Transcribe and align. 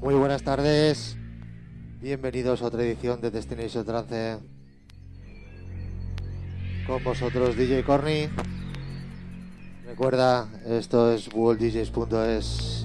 Muy 0.00 0.14
buenas 0.14 0.42
tardes. 0.42 1.14
Bienvenidos 2.00 2.62
a 2.62 2.66
otra 2.66 2.82
edición 2.82 3.20
de 3.20 3.30
Destination 3.30 3.84
Trance. 3.84 4.38
Con 6.86 7.04
vosotros 7.04 7.54
DJ 7.54 7.84
Corny. 7.84 8.30
Recuerda, 9.84 10.48
esto 10.66 11.12
es 11.12 11.28
worlddjs.es. 11.34 12.79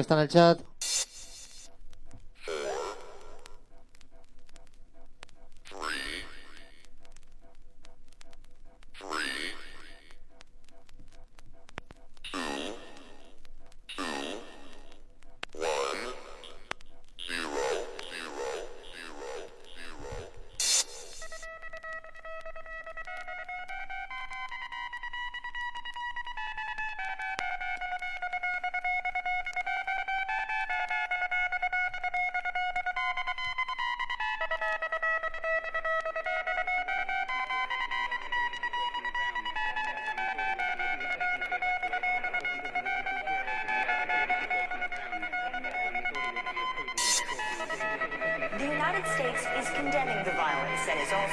que 0.00 0.02
está 0.02 0.14
en 0.14 0.20
el 0.20 0.28
chat. 0.28 0.69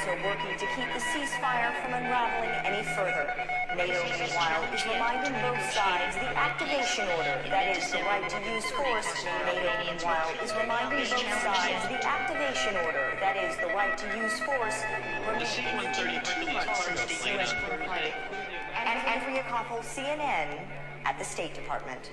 are 0.08 0.24
working 0.24 0.56
to 0.56 0.66
keep 0.72 0.88
the 0.96 1.02
ceasefire 1.12 1.68
from 1.84 1.92
unraveling 1.92 2.48
any 2.64 2.80
further. 2.96 3.28
NATO, 3.76 4.00
meanwhile, 4.08 4.64
is 4.72 4.80
reminding 4.88 5.36
both 5.44 5.60
sides 5.76 6.16
the 6.16 6.32
activation 6.32 7.04
order, 7.20 7.36
that 7.52 7.76
is, 7.76 7.84
the 7.92 8.00
right 8.08 8.24
to 8.24 8.40
use 8.48 8.64
force. 8.72 9.12
NATO, 9.44 9.68
meanwhile, 9.84 10.32
is 10.40 10.52
reminding 10.56 11.04
both 11.12 11.28
sides 11.44 11.84
the 11.92 12.00
activation 12.00 12.72
order, 12.88 13.12
that 13.20 13.36
is, 13.36 13.52
the 13.60 13.68
right 13.76 13.92
to 14.00 14.06
use 14.16 14.40
force, 14.40 14.80
remains 15.28 16.24
two 16.24 16.52
months 16.52 16.84
since 16.84 17.04
the 17.04 17.14
Suez 17.14 17.52
Group 17.68 17.84
And 17.84 18.96
Andrea 19.04 19.42
Koppel, 19.44 19.84
CNN, 19.84 20.56
at 21.04 21.18
the 21.18 21.24
State 21.24 21.52
Department. 21.52 22.10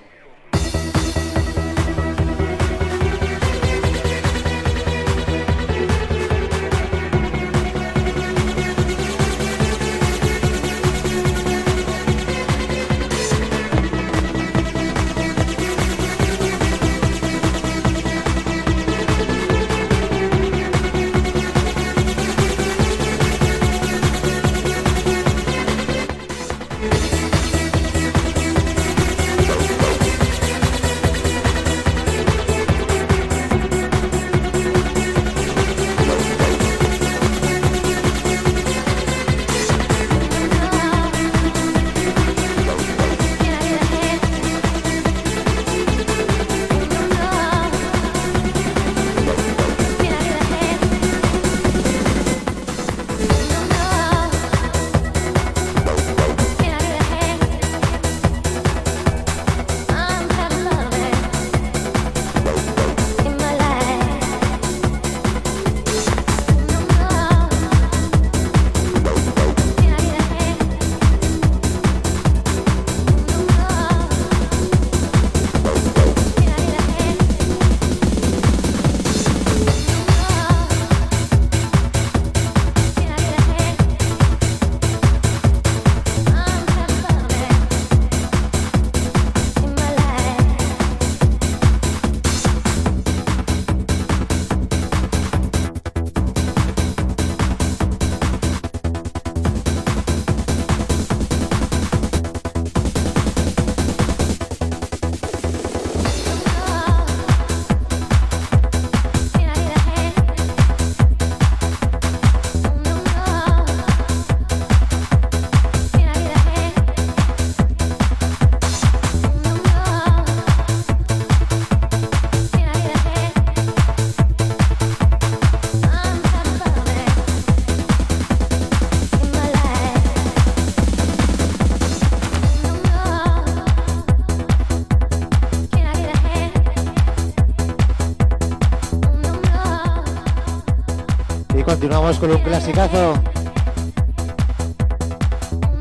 Continuamos 141.86 142.18
con 142.18 142.32
un 142.32 142.38
clasicazo. 142.38 143.14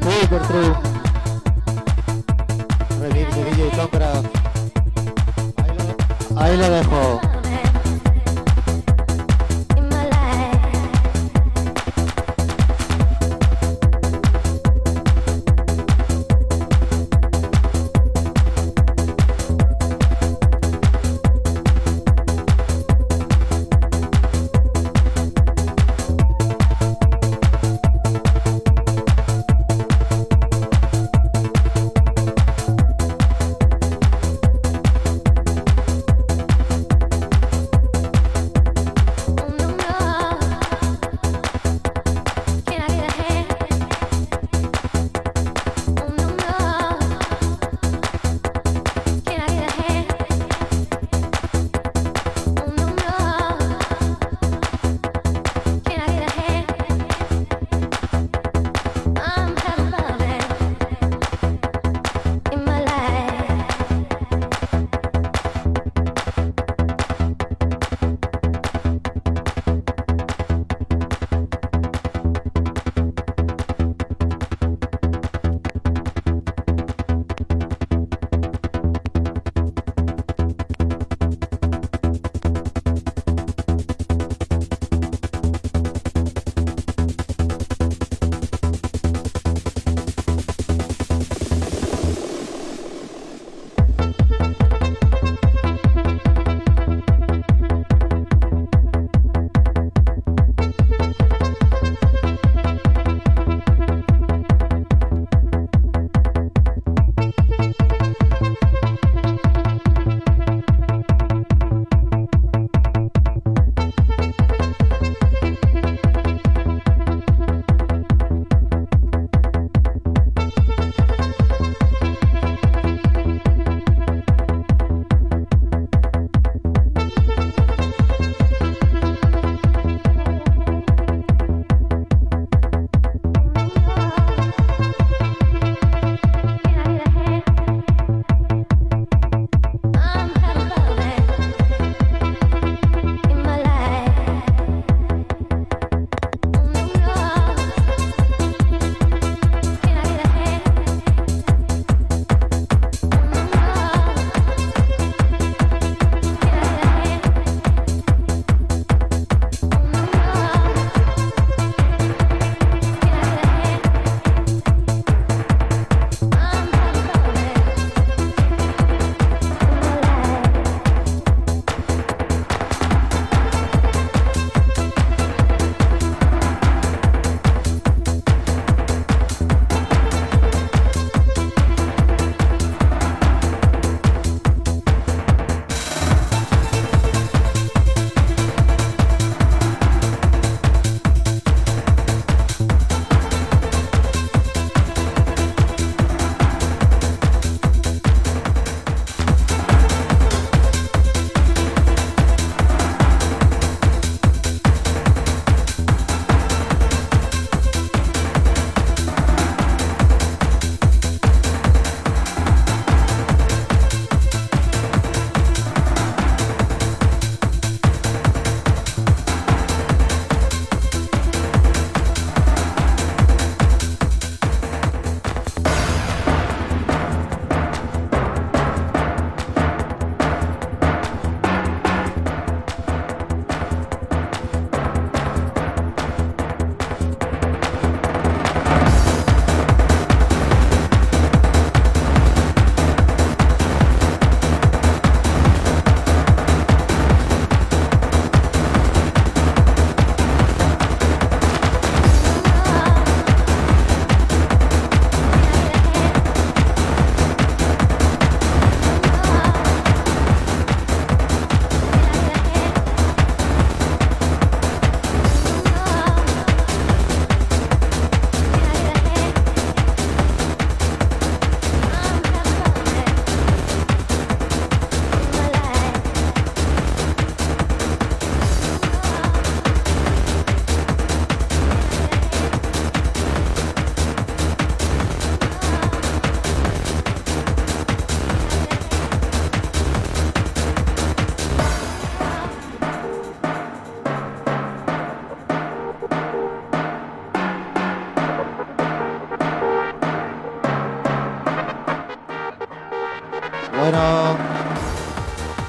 Paper 0.02 0.42
True. 0.48 0.95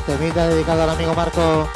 temita 0.07 0.47
dedicado 0.49 0.85
al 0.85 0.91
amigo 0.91 1.15
Marco. 1.15 1.69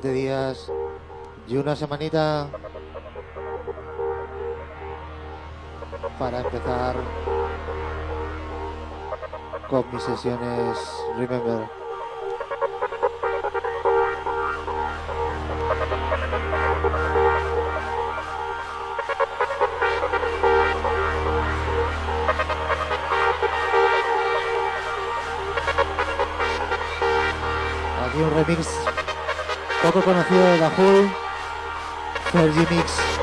Siete 0.00 0.16
días 0.16 0.70
y 1.48 1.56
una 1.56 1.74
semanita 1.74 2.46
para 6.20 6.38
empezar 6.38 6.94
con 9.68 9.84
mis 9.92 10.02
sesiones 10.04 10.78
Remember. 11.18 11.87
Poco 29.92 30.04
conocido 30.04 30.44
de 30.44 30.58
la 30.58 30.68
Hull, 30.76 31.10
Fergie 32.30 32.66
Mix. 32.70 33.17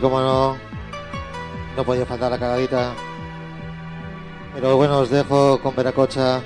Como 0.00 0.20
no, 0.20 0.56
no 1.76 1.84
podía 1.84 2.06
faltar 2.06 2.30
la 2.30 2.38
cagadita. 2.38 2.94
Pero 4.54 4.76
bueno, 4.76 5.00
os 5.00 5.10
dejo 5.10 5.60
con 5.60 5.74
Veracocha. 5.74 6.40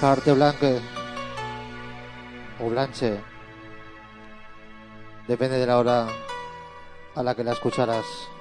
Carte 0.00 0.32
Blanque. 0.32 0.80
O 2.60 2.70
Blanche. 2.70 3.20
Depende 5.26 5.58
de 5.58 5.66
la 5.66 5.78
hora 5.78 6.06
a 7.16 7.22
la 7.22 7.34
que 7.34 7.42
la 7.42 7.52
escucharas. 7.52 8.31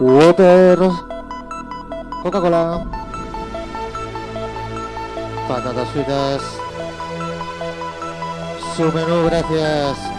Water. 0.00 0.78
Coca-Cola. 2.22 2.84
Patatas 5.48 5.88
fritas. 5.90 6.42
Su 8.76 8.84
menú, 8.92 9.24
gracias. 9.26 10.11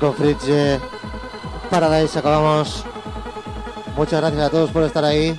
Con 0.00 0.14
Fritz 0.14 0.48
Paradise 1.68 2.18
acabamos. 2.18 2.84
Muchas 3.96 4.20
gracias 4.20 4.42
a 4.42 4.50
todos 4.50 4.70
por 4.70 4.82
estar 4.82 5.04
ahí. 5.04 5.36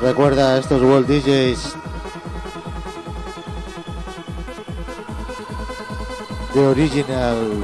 Recuerda 0.00 0.58
estos 0.58 0.82
World 0.82 1.06
DJs 1.06 1.74
de 6.54 6.66
original. 6.66 7.62